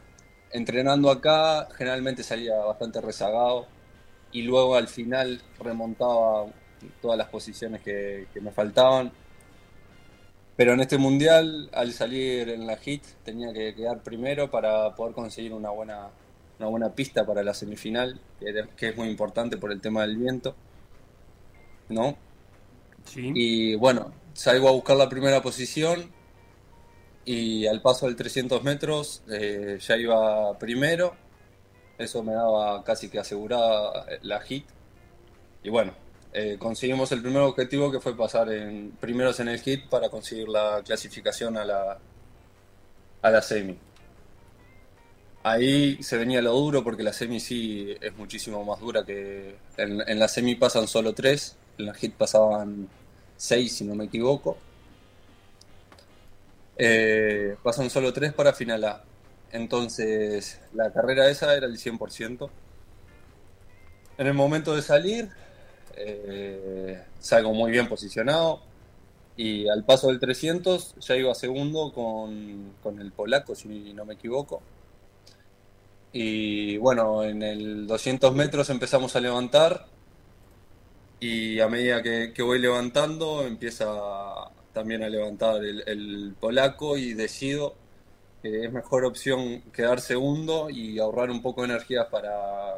entrenando 0.51 1.11
acá 1.11 1.69
generalmente 1.77 2.23
salía 2.23 2.57
bastante 2.57 3.01
rezagado 3.01 3.67
y 4.33 4.43
luego 4.43 4.75
al 4.75 4.89
final 4.89 5.41
remontaba 5.59 6.47
todas 7.01 7.17
las 7.17 7.29
posiciones 7.29 7.83
que, 7.83 8.27
que 8.33 8.41
me 8.41 8.51
faltaban. 8.51 9.13
Pero 10.57 10.73
en 10.73 10.81
este 10.81 10.99
mundial, 10.99 11.69
al 11.73 11.93
salir 11.93 12.49
en 12.49 12.67
la 12.67 12.77
hit, 12.77 13.03
tenía 13.25 13.53
que 13.53 13.75
quedar 13.75 14.03
primero 14.03 14.51
para 14.51 14.95
poder 14.95 15.15
conseguir 15.15 15.53
una 15.53 15.71
buena, 15.71 16.11
una 16.59 16.69
buena 16.69 16.91
pista 16.91 17.27
para 17.27 17.43
la 17.43 17.55
semifinal, 17.55 18.21
que, 18.39 18.89
es 18.89 18.97
muy 18.97 19.09
importante 19.09 19.57
por 19.57 19.73
el 19.73 19.81
tema 19.81 20.03
del 20.03 20.17
viento. 20.17 20.55
¿No? 21.89 22.17
Y 23.17 23.75
bueno, 23.77 24.13
salgo 24.33 24.69
a 24.69 24.73
buscar 24.73 24.97
la 24.97 25.09
primera 25.09 25.43
posición 25.43 26.11
y 27.25 27.67
al 27.67 27.81
paso 27.81 28.07
del 28.07 28.17
300 28.17 28.63
metros 28.63 29.23
eh, 29.31 29.79
ya 29.81 29.97
iba 29.97 30.59
primero. 30.59 31.17
Eso 31.97 32.23
me 32.23 32.33
daba 32.33 32.83
casi 32.83 33.09
que 33.09 33.19
asegurada 33.19 34.07
la 34.23 34.41
hit. 34.41 34.67
Y 35.63 35.71
bueno, 35.71 35.95
eh, 36.33 36.57
conseguimos 36.59 37.13
el 37.13 37.23
primer 37.23 37.43
objetivo 37.43 37.93
que 37.93 38.01
fue 38.01 38.17
pasar 38.17 38.53
en 38.53 38.91
primeros 39.01 39.39
en 39.39 39.49
el 39.49 39.61
hit 39.61 39.89
para 39.89 40.09
conseguir 40.09 40.49
la 40.49 40.83
clasificación 40.85 41.57
a 41.57 41.65
la, 41.65 41.99
a 43.23 43.31
la 43.31 43.41
semi. 43.41 43.79
Ahí 45.45 46.03
se 46.03 46.17
venía 46.17 46.43
lo 46.43 46.53
duro 46.53 46.83
porque 46.83 47.03
la 47.03 47.13
semi 47.13 47.39
sí 47.39 47.95
es 48.01 48.17
muchísimo 48.17 48.65
más 48.65 48.81
dura 48.81 49.05
que... 49.05 49.57
En, 49.77 50.19
la 50.19 50.27
semi 50.27 50.55
pasan 50.57 50.89
solo 50.89 51.13
tres, 51.15 51.57
en 51.79 51.87
la 51.87 51.95
hit 51.95 52.15
pasaban 52.15 52.89
seis 53.37 53.77
si 53.77 53.85
no 53.85 53.95
me 53.95 54.05
equivoco. 54.05 54.57
Eh, 56.77 57.57
pasan 57.63 57.91
solo 57.91 58.13
tres 58.13 58.33
para 58.33 58.53
final 58.53 58.85
A. 58.85 59.05
Entonces 59.53 60.61
la 60.75 60.93
carrera 60.93 61.29
esa 61.31 61.55
era 61.55 61.67
el 61.67 61.79
100%. 61.79 62.51
En 64.19 64.27
el 64.27 64.35
momento 64.35 64.75
de 64.75 64.83
salir, 64.83 65.31
eh, 65.97 67.03
salgo 67.19 67.53
muy 67.53 67.71
bien 67.71 67.89
posicionado 67.89 68.63
y 69.37 69.69
al 69.69 69.85
paso 69.85 70.09
del 70.09 70.21
300 70.21 70.97
ya 71.01 71.17
iba 71.17 71.35
segundo 71.35 71.93
con, 71.93 72.75
con 72.83 73.01
el 73.01 73.13
polaco, 73.13 73.55
si 73.55 73.93
no 73.93 74.05
me 74.05 74.15
equivoco. 74.15 74.63
Y 76.13 76.77
bueno, 76.79 77.25
en 77.25 77.43
el 77.43 77.87
200 77.89 78.35
metros 78.35 78.71
empezamos 78.71 79.17
a 79.17 79.21
levantar 79.21 79.87
y 81.21 81.61
a 81.61 81.69
medida 81.69 82.03
que, 82.03 82.43
voy 82.43 82.59
levantando 82.59 83.47
empieza 83.47 83.87
también 84.73 85.03
a 85.03 85.09
levantar 85.09 85.65
el, 85.65 86.35
polaco 86.39 86.97
y 86.97 87.15
decido 87.15 87.75
que 88.43 88.65
es 88.65 88.73
mejor 88.73 89.05
opción 89.05 89.63
quedar 89.73 90.01
segundo 90.01 90.69
y 90.69 90.99
ahorrar 90.99 91.31
un 91.31 91.41
poco 91.41 91.63
de 91.63 91.69
energía 91.69 92.11
para, 92.11 92.77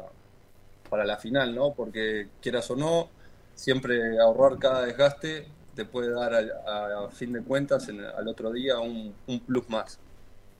para 0.89 1.03
la 1.03 1.17
final, 1.17 1.53
¿no? 1.53 1.73
Porque 1.73 2.27
quieras 2.41 2.71
o 2.71 2.75
no, 2.75 3.09
siempre 3.53 4.19
ahorrar 4.19 4.59
cada 4.59 4.85
desgaste 4.85 5.47
te 5.75 5.83
puede 5.85 6.11
dar 6.11 6.33
a, 6.33 7.09
fin 7.11 7.33
de 7.33 7.43
cuentas 7.43 7.89
al 7.89 8.27
otro 8.27 8.51
día 8.51 8.79
un, 8.79 9.13
un 9.27 9.39
plus 9.41 9.69
más. 9.69 9.99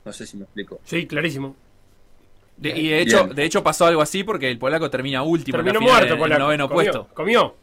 No 0.03 0.11
sé 0.11 0.25
si 0.25 0.37
me 0.37 0.43
explico. 0.43 0.79
Sí, 0.83 1.07
clarísimo 1.07 1.55
y 2.61 2.89
de 2.89 3.01
hecho, 3.01 3.27
de 3.27 3.43
hecho 3.43 3.63
pasó 3.63 3.85
algo 3.85 4.01
así 4.01 4.23
porque 4.23 4.49
el 4.49 4.57
polaco 4.57 4.89
termina 4.89 5.21
último. 5.21 5.57
Terminó 5.57 5.81
muerto, 5.81 6.13
en 6.13 6.31
el 6.31 6.39
noveno 6.39 6.69
puesto. 6.69 7.07
Comió. 7.13 7.55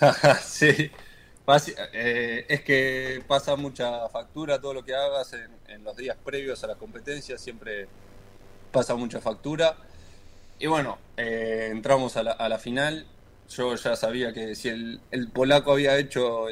sí. 0.42 0.90
Eh, 1.92 2.44
es 2.48 2.62
que 2.62 3.22
pasa 3.26 3.54
mucha 3.54 4.08
factura 4.08 4.60
todo 4.60 4.74
lo 4.74 4.84
que 4.84 4.94
hagas 4.94 5.32
en, 5.68 5.84
los 5.84 5.96
días 5.96 6.16
previos 6.24 6.64
a 6.64 6.66
la 6.66 6.74
competencia, 6.74 7.38
siempre 7.38 7.86
pasa 8.72 8.96
mucha 8.96 9.20
factura. 9.20 9.76
Y 10.58 10.66
bueno, 10.66 10.98
eh, 11.16 11.68
entramos 11.70 12.16
a 12.16 12.22
la, 12.22 12.58
final. 12.58 13.06
Yo 13.48 13.76
ya 13.76 13.94
sabía 13.94 14.32
que 14.32 14.56
si 14.56 14.68
el, 14.68 15.00
polaco 15.32 15.72
había 15.72 15.96
hecho 15.98 16.46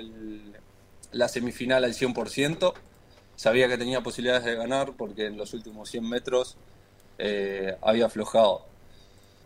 la 1.11 1.27
semifinal 1.27 1.83
al 1.83 1.95
100%, 1.95 2.75
sabía 3.35 3.67
que 3.67 3.79
tenía 3.79 4.01
posibilidades 4.03 4.45
de 4.45 4.55
ganar 4.55 4.93
porque 4.97 5.27
en 5.27 5.37
los 5.37 5.55
últimos 5.55 5.91
100 5.91 6.09
metros 6.09 6.57
eh, 7.19 7.77
había 7.83 8.07
aflojado. 8.07 8.67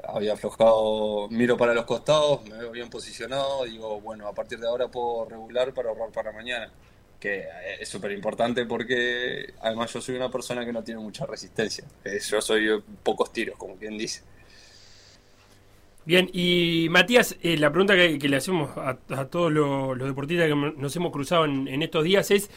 Había 0.07 0.35
aflojado, 0.35 1.29
miro 1.29 1.57
para 1.57 1.75
los 1.75 1.85
costados, 1.85 2.45
me 2.45 2.57
veo 2.57 2.71
bien 2.71 2.89
posicionado, 2.89 3.65
digo, 3.65 4.01
bueno, 4.01 4.29
a 4.29 4.33
partir 4.33 4.61
de 4.61 4.69
ahora 4.69 4.87
puedo 4.87 5.25
regular 5.29 5.75
para 5.75 5.89
ahorrar 5.89 6.11
para 6.13 6.31
mañana, 6.31 6.71
que 7.19 7.41
eh, 7.41 7.79
es 7.81 7.89
súper 7.89 8.13
importante 8.13 8.65
porque 8.65 9.55
además 9.61 9.93
yo 9.93 10.01
soy 10.01 10.15
una 10.15 10.31
persona 10.31 10.65
que 10.65 10.73
no 10.73 10.85
tiene 10.85 11.01
mucha 11.01 11.27
resistencia, 11.27 11.85
eh, 12.05 12.21
yo 12.25 12.41
soy 12.41 12.81
pocos 13.03 13.33
tiros, 13.33 13.57
como 13.57 13.75
quien 13.75 13.99
dice. 13.99 14.23
Bien, 16.05 16.31
y 16.33 16.87
Matías, 16.91 17.37
la 17.43 17.71
pregunta 17.71 17.95
que, 17.97 18.29
le 18.29 18.37
hacemos 18.37 18.71
a, 18.79 18.95
todos 19.27 19.53
los, 19.53 19.99
deportistas 19.99 20.47
que 20.47 20.55
nos 20.55 20.97
hemos 20.97 21.13
cruzado 21.13 21.45
en, 21.45 21.83
estos 21.83 22.05
días 22.05 22.31
es, 22.31 22.51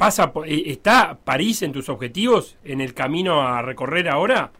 pasa 0.00 0.32
eh, 0.46 0.62
¿Está 0.64 1.18
París 1.22 1.60
en 1.60 1.72
tus 1.72 1.90
objetivos 1.90 2.56
en 2.64 2.80
el 2.80 2.94
camino 2.94 3.42
a 3.42 3.60
recorrer 3.60 4.08
ahora? 4.08 4.50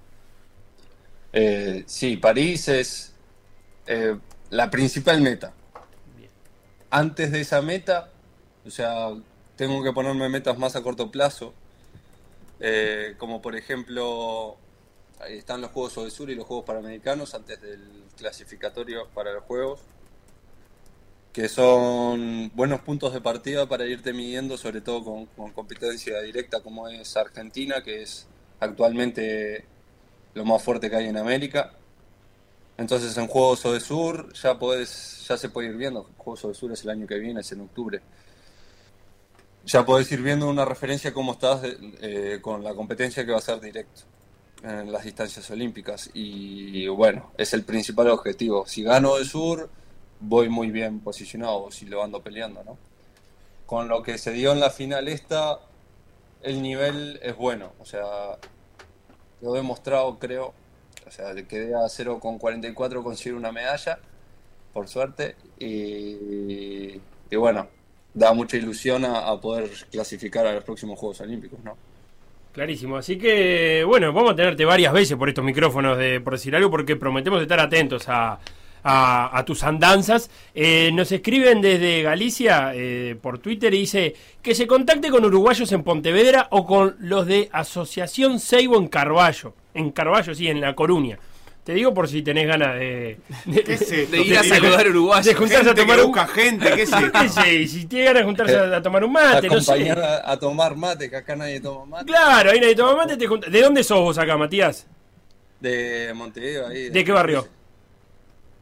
Eh, 1.32 1.82
sí, 1.86 2.18
París 2.18 2.68
es 2.68 3.14
eh, 3.86 4.18
la 4.50 4.70
principal 4.70 5.22
meta. 5.22 5.54
Antes 6.90 7.32
de 7.32 7.40
esa 7.40 7.62
meta, 7.62 8.10
o 8.66 8.70
sea, 8.70 9.14
tengo 9.56 9.82
que 9.82 9.94
ponerme 9.94 10.28
metas 10.28 10.58
más 10.58 10.76
a 10.76 10.82
corto 10.82 11.10
plazo, 11.10 11.54
como 13.16 13.40
por 13.40 13.56
ejemplo, 13.56 14.58
están 15.26 15.62
los 15.62 15.70
Juegos 15.70 16.12
Sur 16.12 16.28
y 16.28 16.34
los 16.34 16.44
Juegos 16.44 16.66
Panamericanos 16.66 17.34
antes 17.34 17.62
del 17.62 17.80
clasificatorio 18.18 19.08
para 19.14 19.32
los 19.32 19.44
Juegos 19.44 19.80
que 21.32 21.48
son 21.48 22.50
buenos 22.54 22.80
puntos 22.80 23.12
de 23.12 23.20
partida 23.20 23.68
para 23.68 23.86
irte 23.86 24.12
midiendo, 24.12 24.56
sobre 24.56 24.80
todo 24.80 25.26
con, 25.36 25.52
competencia 25.52 26.20
directa 26.22 26.60
como 26.60 26.88
es 26.88 27.16
Argentina, 27.16 27.82
que 27.82 28.02
es 28.02 28.26
actualmente 28.58 29.64
lo 30.34 30.44
más 30.44 30.62
fuerte 30.62 30.90
que 30.90 30.96
hay 30.96 31.06
en 31.06 31.16
América. 31.16 31.72
Entonces 32.76 33.16
en 33.16 33.28
Juegos 33.28 33.62
de 33.62 33.80
Sur 33.80 34.32
ya 34.32 34.58
podés, 34.58 35.24
ya 35.28 35.36
se 35.36 35.50
puede 35.50 35.68
ir 35.68 35.76
viendo, 35.76 36.10
Juegos 36.16 36.42
de 36.42 36.54
Sur 36.54 36.72
es 36.72 36.82
el 36.82 36.90
año 36.90 37.06
que 37.06 37.18
viene, 37.18 37.40
es 37.40 37.52
en 37.52 37.60
octubre. 37.60 38.00
Ya 39.66 39.84
podés 39.84 40.10
ir 40.10 40.22
viendo 40.22 40.48
una 40.48 40.64
referencia 40.64 41.12
cómo 41.12 41.32
estás 41.32 41.60
eh, 41.64 42.38
con 42.40 42.64
la 42.64 42.74
competencia 42.74 43.24
que 43.24 43.32
va 43.32 43.38
a 43.38 43.42
ser 43.42 43.60
directo 43.60 44.02
en 44.62 44.90
las 44.90 45.04
distancias 45.04 45.48
olímpicas. 45.50 46.10
Y 46.14 46.88
bueno, 46.88 47.30
es 47.36 47.52
el 47.52 47.62
principal 47.62 48.08
objetivo. 48.08 48.66
Si 48.66 48.82
gano 48.82 49.16
de 49.16 49.24
Sur, 49.26 49.70
voy 50.20 50.48
muy 50.48 50.70
bien 50.70 51.00
posicionado 51.00 51.70
si 51.70 51.86
lo 51.86 52.02
ando 52.02 52.22
peleando, 52.22 52.62
¿no? 52.64 52.78
Con 53.66 53.88
lo 53.88 54.02
que 54.02 54.18
se 54.18 54.32
dio 54.32 54.52
en 54.52 54.60
la 54.60 54.70
final 54.70 55.08
esta, 55.08 55.58
el 56.42 56.62
nivel 56.62 57.18
es 57.22 57.36
bueno, 57.36 57.72
o 57.80 57.84
sea, 57.84 58.04
lo 59.40 59.54
he 59.54 59.58
demostrado, 59.58 60.18
creo, 60.18 60.52
o 61.06 61.10
sea, 61.10 61.34
quedé 61.46 61.74
a 61.74 61.86
0,44 61.86 63.02
conseguir 63.02 63.34
una 63.34 63.52
medalla 63.52 63.98
por 64.72 64.88
suerte. 64.88 65.36
Y, 65.58 67.00
y 67.30 67.36
bueno, 67.36 67.68
da 68.14 68.32
mucha 68.32 68.56
ilusión 68.56 69.04
a, 69.04 69.28
a 69.28 69.40
poder 69.40 69.70
clasificar 69.90 70.46
a 70.46 70.52
los 70.52 70.64
próximos 70.64 70.98
Juegos 70.98 71.20
Olímpicos, 71.20 71.58
¿no? 71.64 71.76
Clarísimo, 72.52 72.96
así 72.96 73.16
que 73.16 73.84
bueno, 73.86 74.12
vamos 74.12 74.32
a 74.32 74.36
tenerte 74.36 74.64
varias 74.64 74.92
veces 74.92 75.16
por 75.16 75.28
estos 75.28 75.44
micrófonos 75.44 75.96
de 75.96 76.20
por 76.20 76.32
decir 76.32 76.54
algo 76.56 76.68
porque 76.68 76.96
prometemos 76.96 77.40
estar 77.40 77.60
atentos 77.60 78.08
a, 78.08 78.40
a, 78.84 79.36
a 79.38 79.44
tus 79.44 79.62
andanzas. 79.62 80.30
Eh, 80.54 80.90
nos 80.92 81.10
escriben 81.12 81.60
desde 81.60 82.02
Galicia 82.02 82.72
eh, 82.74 83.16
por 83.20 83.38
Twitter 83.38 83.72
y 83.74 83.80
dice 83.80 84.14
que 84.42 84.54
se 84.54 84.66
contacte 84.66 85.10
con 85.10 85.24
uruguayos 85.24 85.70
en 85.72 85.82
Pontevedra 85.82 86.48
o 86.50 86.66
con 86.66 86.96
los 87.00 87.26
de 87.26 87.48
Asociación 87.52 88.40
Seibo 88.40 88.76
en 88.78 88.88
Carballo. 88.88 89.54
En 89.74 89.90
Carballo, 89.90 90.34
sí, 90.34 90.48
en 90.48 90.60
La 90.60 90.74
Coruña. 90.74 91.18
Te 91.62 91.74
digo 91.74 91.92
por 91.92 92.08
si 92.08 92.22
tenés 92.22 92.48
ganas 92.48 92.74
de, 92.78 93.18
¿Qué 93.44 94.08
ir 94.24 94.38
a 94.38 94.42
saludar 94.42 94.88
uruguayos. 94.88 95.26
de 95.26 95.34
juntarse 95.34 95.70
a 95.70 95.74
tomar 95.74 95.98
que 95.98 96.02
un 96.04 96.10
busca 96.10 96.26
gente, 96.26 96.64
¿qué? 96.70 96.86
¿Qué 96.86 97.28
sé? 97.28 97.54
Y 97.54 97.68
si 97.68 97.84
tiene 97.84 98.06
ganas 98.06 98.20
de 98.22 98.24
juntarse 98.24 98.56
a, 98.56 98.76
a 98.76 98.82
tomar 98.82 99.04
un 99.04 99.12
mate, 99.12 99.46
no 99.46 99.60
sé. 99.60 99.72
Acompañar 99.72 100.00
a, 100.00 100.30
a 100.32 100.38
tomar 100.38 100.74
mate, 100.74 101.10
que 101.10 101.16
acá 101.16 101.36
nadie 101.36 101.60
toma 101.60 101.84
mate. 101.84 102.06
Claro, 102.06 102.50
ahí 102.50 102.60
nadie 102.60 102.74
toma 102.74 102.96
mate, 102.96 103.16
te 103.18 103.26
junta- 103.26 103.50
¿De 103.50 103.60
dónde 103.60 103.84
sos 103.84 104.00
vos 104.00 104.16
acá, 104.18 104.38
Matías? 104.38 104.86
De 105.60 106.10
Montevideo, 106.14 106.66
ahí. 106.68 106.88
¿De 106.88 107.04
qué 107.04 107.12
barrio? 107.12 107.46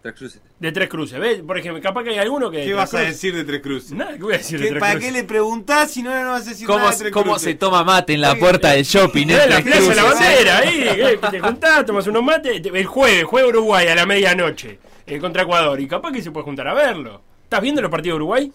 Tres 0.03 0.15
Cruces. 0.15 0.41
De 0.61 0.71
Tres 0.73 0.89
Cruces, 0.89 1.19
¿ves? 1.19 1.43
Por 1.43 1.59
ejemplo, 1.59 1.83
capaz 1.83 2.05
que 2.05 2.11
hay 2.11 2.19
alguno 2.19 2.51
que... 2.51 2.65
¿Qué 2.65 2.73
vas 2.73 2.95
a 2.95 3.01
decir 3.01 3.35
de 3.35 3.43
Tres 3.45 3.61
Cruces? 3.61 3.93
Nada, 3.93 4.13
¿qué 4.17 4.23
voy 4.23 4.35
a 4.35 4.39
decir 4.39 4.59
de 4.59 4.65
¿Qué- 4.67 4.71
Tres 4.71 4.81
¿Para 4.81 4.93
Cruces? 4.93 5.13
qué 5.13 5.19
le 5.19 5.25
preguntás 5.25 5.91
si 5.91 6.03
no, 6.03 6.11
no 6.25 6.31
vas 6.31 6.47
a 6.47 6.51
decir 6.51 6.67
¿Cómo, 6.67 6.79
nada 6.79 6.91
de 6.93 6.97
Tres 6.99 7.13
cómo 7.13 7.33
Cruces? 7.33 7.43
se 7.43 7.55
toma 7.57 7.83
mate 7.85 8.15
en 8.15 8.21
la 8.21 8.37
puerta 8.37 8.71
del 8.73 8.85
shopping? 8.85 9.27
En 9.29 9.37
la 9.51 9.61
Tres 9.63 9.63
plaza 9.65 9.89
de 9.89 9.95
la 9.97 10.03
bandera, 10.05 10.59
ahí, 10.59 10.85
eh, 11.15 11.19
te 11.31 11.41
juntás, 11.41 11.85
tomas 11.85 12.07
unos 12.07 12.23
mates, 12.23 12.63
te- 12.63 12.69
el 12.69 12.87
jueves, 12.87 13.25
juega 13.25 13.49
Uruguay 13.49 13.89
a 13.89 13.95
la 13.97 14.07
medianoche 14.07 14.79
eh, 15.07 15.19
contra 15.19 15.43
Ecuador, 15.43 15.81
y 15.81 15.89
capaz 15.89 16.13
que 16.13 16.23
se 16.23 16.31
puede 16.31 16.45
juntar 16.45 16.69
a 16.69 16.75
verlo. 16.75 17.21
¿Estás 17.45 17.61
viendo 17.61 17.83
los 17.83 17.91
partidos 17.91 18.15
de 18.15 18.23
Uruguay? 18.23 18.53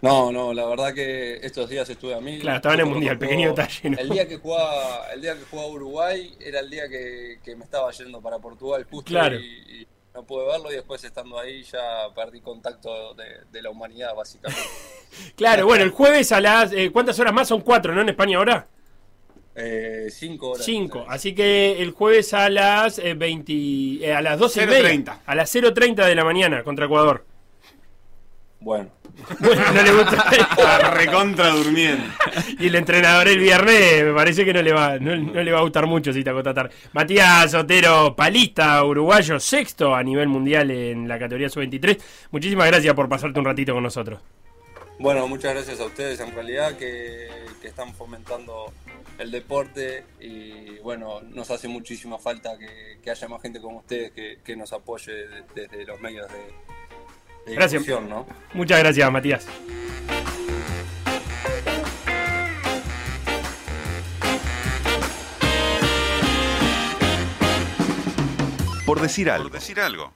No, 0.00 0.30
no, 0.30 0.52
la 0.52 0.66
verdad 0.66 0.92
que 0.92 1.36
estos 1.42 1.68
días 1.70 1.88
estuve 1.88 2.14
a 2.14 2.20
mí. 2.20 2.38
Claro, 2.38 2.56
estaba 2.56 2.74
en 2.74 2.80
el 2.80 2.86
Mundial, 2.86 3.18
pequeño 3.18 3.48
detalle, 3.50 3.88
¿no? 3.90 3.98
El 3.98 4.10
día 4.10 4.28
que 4.28 4.36
jugaba, 4.36 5.06
el 5.14 5.22
día 5.22 5.34
que 5.34 5.44
jugaba 5.50 5.68
Uruguay 5.70 6.34
era 6.40 6.60
el 6.60 6.68
día 6.68 6.88
que, 6.90 7.38
que 7.42 7.56
me 7.56 7.64
estaba 7.64 7.90
yendo 7.92 8.20
para 8.20 8.38
Portugal 8.38 8.86
justo 8.90 9.08
Claro. 9.08 9.36
y, 9.40 9.44
y 9.82 9.86
no 10.14 10.22
pude 10.24 10.46
verlo 10.46 10.70
y 10.70 10.76
después 10.76 11.02
estando 11.02 11.38
ahí 11.38 11.64
ya 11.64 11.80
perdí 12.14 12.40
contacto 12.40 13.14
de, 13.14 13.24
de 13.50 13.62
la 13.62 13.70
humanidad 13.70 14.14
básicamente. 14.14 14.62
Claro, 15.36 15.66
bueno, 15.66 15.84
el 15.84 15.90
jueves 15.90 16.32
a 16.32 16.40
las... 16.40 16.72
eh, 16.72 16.90
¿Cuántas 16.92 17.16
horas 17.20 17.32
más? 17.32 17.46
Son 17.46 17.60
cuatro, 17.60 17.94
¿no? 17.94 18.00
En 18.00 18.08
España 18.08 18.36
ahora. 18.38 18.66
Eh, 19.54 20.08
cinco 20.10 20.50
horas. 20.50 20.64
Cinco. 20.66 21.04
Así 21.08 21.36
que 21.36 21.80
el 21.80 21.92
jueves 21.92 22.34
a 22.34 22.50
las 22.50 22.98
eh, 22.98 23.14
20... 23.14 23.52
eh, 24.04 24.12
a 24.12 24.20
las 24.20 24.40
12 24.40 24.64
y 24.64 24.66
media. 24.66 24.88
0:30. 24.90 25.18
A 25.24 25.34
las 25.36 25.54
0.30 25.54 26.04
de 26.04 26.14
la 26.16 26.24
mañana 26.24 26.64
contra 26.64 26.86
Ecuador. 26.86 27.24
Bueno, 28.64 28.90
Bueno, 29.40 29.62
no 29.72 29.82
le 29.82 29.92
gusta... 29.92 30.26
Está 30.32 30.90
recontra 30.90 31.50
durmiendo. 31.50 32.02
Y 32.58 32.66
el 32.68 32.74
entrenador 32.74 33.28
el 33.28 33.38
viernes 33.38 34.04
me 34.04 34.12
parece 34.14 34.44
que 34.44 34.52
no 34.54 34.62
le 34.62 34.72
va, 34.72 34.98
no, 34.98 35.14
no 35.16 35.42
le 35.42 35.52
va 35.52 35.58
a 35.58 35.62
gustar 35.62 35.86
mucho 35.86 36.12
si 36.12 36.24
te 36.24 36.30
acotatar. 36.30 36.70
Matías 36.94 37.52
Otero, 37.54 38.16
palista 38.16 38.82
uruguayo, 38.82 39.38
sexto 39.38 39.94
a 39.94 40.02
nivel 40.02 40.28
mundial 40.28 40.70
en 40.70 41.06
la 41.06 41.18
categoría 41.18 41.48
sub-23. 41.50 42.00
Muchísimas 42.30 42.66
gracias 42.68 42.94
por 42.94 43.08
pasarte 43.08 43.38
un 43.38 43.44
ratito 43.44 43.74
con 43.74 43.82
nosotros. 43.82 44.18
bueno, 44.98 45.28
muchas 45.28 45.52
gracias 45.54 45.78
a 45.80 45.84
ustedes 45.84 46.18
en 46.20 46.32
realidad 46.34 46.76
que, 46.78 47.28
que 47.60 47.68
están 47.68 47.94
fomentando 47.94 48.72
el 49.18 49.30
deporte 49.30 50.04
y 50.20 50.78
bueno, 50.78 51.20
nos 51.34 51.50
hace 51.50 51.68
muchísima 51.68 52.18
falta 52.18 52.56
que, 52.58 52.98
que 53.02 53.10
haya 53.10 53.28
más 53.28 53.42
gente 53.42 53.60
como 53.60 53.78
ustedes 53.78 54.10
que, 54.12 54.38
que 54.42 54.56
nos 54.56 54.72
apoye 54.72 55.12
de- 55.12 55.44
desde 55.54 55.84
los 55.84 56.00
medios 56.00 56.26
de 56.28 56.73
Gracias. 57.46 57.84
Muchas 58.52 58.78
gracias, 58.78 59.12
Matías. 59.12 59.46
Por 68.86 69.00
decir 69.00 69.30
algo. 69.30 69.48
decir 69.48 69.80
algo. 69.80 70.12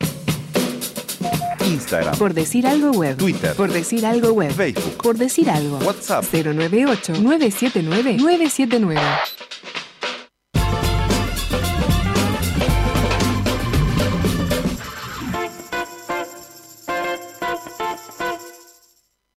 Instagram, 1.66 2.16
Por 2.16 2.32
decir 2.32 2.66
algo 2.66 2.92
web. 2.92 3.16
Twitter. 3.16 3.54
Por 3.54 3.70
decir 3.72 4.06
algo 4.06 4.32
web. 4.32 4.52
Facebook, 4.52 5.02
Por 5.02 5.16
decir 5.16 5.50
algo. 5.50 5.78
WhatsApp. 5.78 6.24
098 6.32 7.14
979 7.20 8.16
979. 8.18 9.00